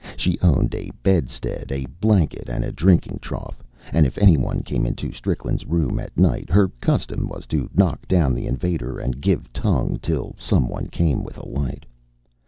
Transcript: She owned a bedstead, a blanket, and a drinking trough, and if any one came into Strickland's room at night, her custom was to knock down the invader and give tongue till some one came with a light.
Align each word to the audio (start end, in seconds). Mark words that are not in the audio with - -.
She 0.17 0.39
owned 0.41 0.73
a 0.73 0.89
bedstead, 1.03 1.71
a 1.71 1.85
blanket, 2.01 2.49
and 2.49 2.63
a 2.63 2.71
drinking 2.71 3.19
trough, 3.21 3.61
and 3.93 4.07
if 4.07 4.17
any 4.17 4.35
one 4.35 4.63
came 4.63 4.87
into 4.87 5.11
Strickland's 5.11 5.63
room 5.67 5.99
at 5.99 6.17
night, 6.17 6.49
her 6.49 6.69
custom 6.81 7.27
was 7.29 7.45
to 7.53 7.69
knock 7.75 8.07
down 8.07 8.33
the 8.33 8.47
invader 8.47 8.97
and 8.97 9.21
give 9.21 9.53
tongue 9.53 9.99
till 10.01 10.33
some 10.39 10.67
one 10.67 10.87
came 10.87 11.23
with 11.23 11.37
a 11.37 11.47
light. 11.47 11.85